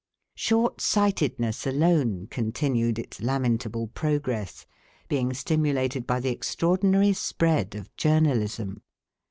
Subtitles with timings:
[0.33, 4.65] Short sightedness alone continued its lamentable progress,
[5.07, 8.81] being stimulated by the extraordinary spread of journalism.